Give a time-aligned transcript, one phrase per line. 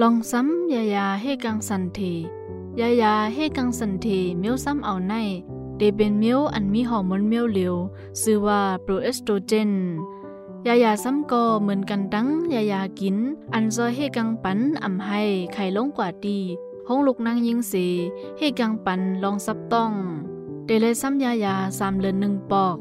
[0.00, 2.14] ลองซ้ำยายาให้กังสันที
[2.80, 5.14] ยายาให้กังสันทีเมียวซ้ำเอาใน
[5.78, 7.74] เดเป็นเมียวอันมีฮอร์โมนเมียวเหลว
[8.20, 9.70] ชื่อว่าโปรเอสโตรเจน
[10.66, 13.16] ยายาซ้ำก็เหมือนกันตั้งยายากิน
[13.54, 16.38] อันซอยให้กังปันอ่ำให้ไข่ลงกว่าดี
[16.88, 17.86] ห้องลูกนางยิงสี
[18.38, 19.92] ให้กังปันลองซับต้อง
[20.64, 22.76] เดเลยซ้ำยายาสามเลือนหนึ่งปอก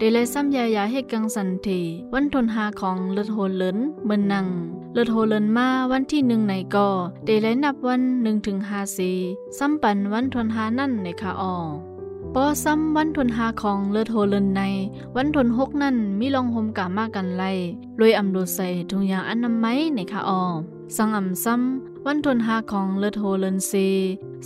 [0.00, 1.80] เดเลยซ้ำยายาให้กังสันที
[2.14, 4.46] วันทนหาของเลือดโหเลินเมือนนัง
[4.92, 6.88] เลือดโหเลินมาวันที่หนึ่งในก็
[7.24, 9.10] เดเลยนับวันหนึ่งถึงหาสี
[9.58, 11.56] ซ้ำปันวันทนหานั่นในคาออ
[12.34, 14.62] ปอซ้ำวันทนหาของเลือดโหเลินใน
[15.16, 17.50] วันทนหกนั่นมีลองหมกามากันไล่
[17.98, 20.42] รวยอำดูใส่ทุงยางอันน้ำไม้ในคาออ
[20.96, 23.72] สังอ่ำซ้ำ วันทนหาของเลโหเลนเซ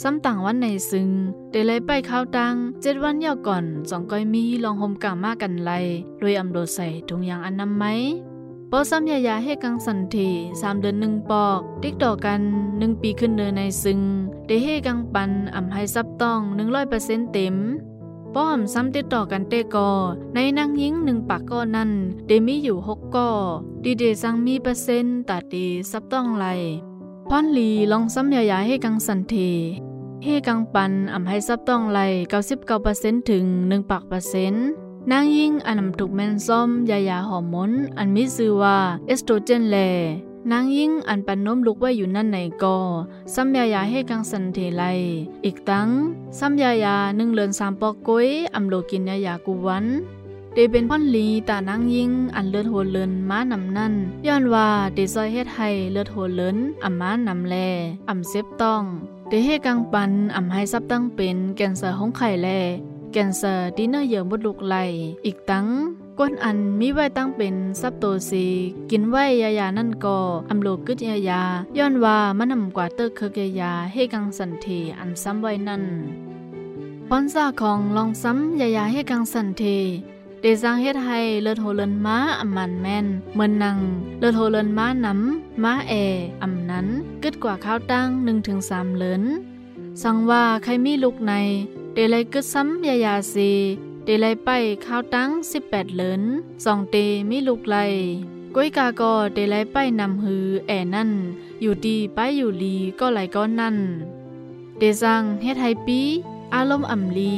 [0.03, 1.09] ซ้ำต่างวันในซึง
[1.51, 5.79] เดลัยไปข้าวตังเจ็ดวันยาวก่อนสองก้อยมีลองหมกามากันไล่
[6.23, 7.85] รวยอำดูใส่ทุงยางอันน้ำไหม
[8.71, 10.29] ปอซ้ำยายาให้กังสันที
[10.61, 12.41] สามเดือนหนึ่งปอก ติ๊กต่อกัน
[12.79, 14.01] หนึ่งปีขึ้นเนินในซึง
[14.47, 17.57] เดให้กังปันอ่ำให้ซับต้องหนึ่งร้อยเปอร์เซ็นต์เต็ม
[18.35, 19.91] ป้อมซ้ำติดต่อกันเตกอ
[20.35, 21.91] ในนางยิงหนึ่งปากก้อนั้น
[22.27, 23.29] เดมีอยู่หกก้อ
[23.85, 26.47] ดีเดซังมีเปอร์เซ็นต์ตัดดีซับต้องไหล
[27.35, 29.35] พอนลีลองซ้ำยายาให้กังสันเท
[30.25, 32.01] ให้กังปันอ่ำให้ซับต้องไหล
[32.65, 34.67] 99%ถึง1ปากเปอร์เซ็นต์
[35.11, 39.77] นางยิ่งอันนำถูกแมนซ้อมยายาฮอร์โมนอันมีชื่อว่าเอสโตรเจนแล
[40.51, 42.77] นางยิ่งอันปันนมลุกไว้อยู่นั่นในกอ
[43.35, 44.83] ซ้ำยายาให้กังสันเทไล
[45.45, 45.89] อีกตั้ง
[46.39, 49.87] ซ้ำยายาหนึ่งเลือนสามปอกก้อยอำโลกินยายากูวัน
[50.55, 53.95] เดเป็นพ่อนลีตานางยิงอันเลือดหัวเลินม้านำนั่น
[54.27, 57.57] ย้อนว่าเดซอยเฮ็ดให้เลือดหัวเลินอ่ำม้านำแล
[58.09, 58.83] อ่ำเซฟต้อง
[59.29, 62.49] เดให้กังปันอ่ำให้ซับตั้งเป็นแกนเซอร์ของไข่แล
[63.13, 64.77] แกนเซอร์ดินเนอร์เยื่อมดลูกไหล
[65.27, 65.67] อีกตั้ง
[66.19, 68.47] ก้นอันมีไว้ตั้งเป็นซับโตซี
[68.91, 70.17] กินไว้ยายานั่นก็
[70.51, 71.43] อำโลกึดยายา
[71.79, 74.67] ย้อนว่ามันนำกว่าเตอร์เคกยาให้กังสันเท
[74.99, 75.85] อันซ้ำไว้นั่น
[77.09, 79.63] พรซาของลองซ้ำยายาให้กังสันเท
[80.45, 83.79] เดซังเฮ็ดให้เลือดโหเลินม้าอำมันแม่นเหมือนนัง
[84.19, 85.93] เลือดโหเลินม้าน้ำม้าแอ
[86.43, 86.87] อำนั้น
[87.23, 88.09] กึดกว่าข้าวตั้ง
[88.53, 89.23] 1-3เลิน
[90.03, 91.33] สังว่าใครมีลูกใน
[91.95, 93.53] เดลัยกึดซ้ำยายาซี
[94.05, 94.51] เดลัยไป
[94.87, 95.29] ข้าวตั้ง
[95.63, 96.23] 18เลิน
[96.65, 96.97] สองเต
[97.31, 97.77] มีลูกไล
[98.55, 101.11] ก้อยกาก็เดลัยไปนำหือแอนั่น
[101.61, 103.77] อยู่ดีไปอยู่ลีก็ไหลก้อนนั่น
[104.79, 106.01] เดซังเฮ็ดไฮปี
[106.55, 107.35] อารมณ์อ่ำลี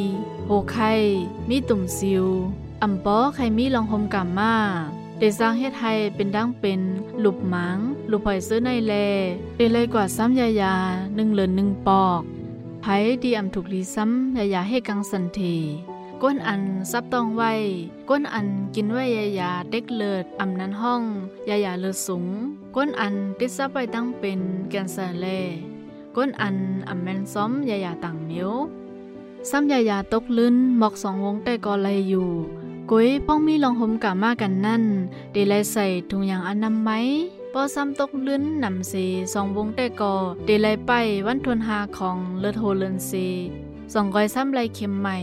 [0.46, 0.92] โหไข่
[1.48, 2.26] มีตุ่มซิว
[2.86, 4.54] อ่ำปอไข่มีลองหมกามา
[5.18, 5.84] เดซังเฮ็ดไฮ
[6.14, 6.80] เป็นดังเป็น
[7.20, 7.78] หลุบหมัง
[8.08, 8.92] หลุบหอยซื้อในแล
[9.56, 10.74] เดเลยกว่าซ้ำยายา
[11.14, 12.22] หนึ่งเหลือนหนึ่งปอก
[12.82, 12.86] ไผ
[13.22, 15.40] ดีอ่ำถูกลีซ้ำยายาให้กังสันเท
[16.22, 17.52] ก้นอันซับต้องไว้
[18.08, 21.02] ก้นอันกินไว้ยายาเด็กเลิดอำนั้นห้อง
[21.48, 22.26] ยายาเลิศสูง
[22.76, 24.40] ก้นอันติดซับไว้ตั้งเป็น
[24.70, 25.40] แกนเซอร์เล่
[26.16, 26.56] ก้นอัน
[26.88, 28.52] อำแมนซ้อมยายาต่างเมียว
[29.50, 32.30] ซ้ำยายาตกลื่นหมอกสองวงแต่ก็ไลอยู่
[32.90, 34.84] กุ้ยป้องมีลองหมกามากันนั่น
[35.32, 36.90] เดลัยใส่ถุงยางอนนำไหม
[37.52, 38.92] พอซ้ำตกลื่นนำเซ
[39.32, 40.12] สองวงแต่ก็
[40.46, 40.92] เดลัยไป
[41.26, 43.12] วันทวนหาของเลือดโฮเลนเซ
[43.92, 45.16] สองก้อยซ้ำไรเข็มใหม่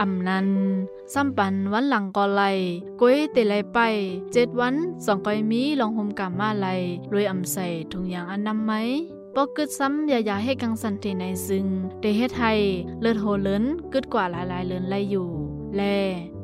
[0.00, 0.48] อ่ำนัน
[1.12, 2.42] ซ้ำปันวันหลังก็ไล
[3.00, 3.78] ก้ยเตไลไป
[4.32, 4.74] เจ็ดวัน
[5.04, 6.68] สองก้อยมีลองหมกามาไล
[7.12, 8.72] รวยอ่ำใส่ถุงยางอนนำไหม
[9.34, 11.66] ปอกึดซ้ำยายาให้กังสันเทในซึง
[12.00, 12.58] เดเฮ็ดไทย
[13.00, 15.47] เลือดโหเลินกึดกว่าหลายๆเลินไลอยู่
[15.78, 15.84] แล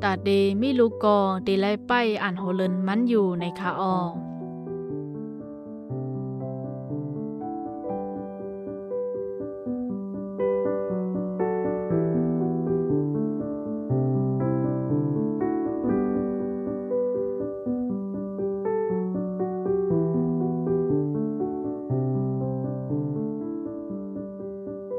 [0.03, 0.29] ตาเด
[0.61, 1.91] มิลูกอเดไลไป
[2.23, 3.95] อ่านโหเลินมันอยู่ในคาออ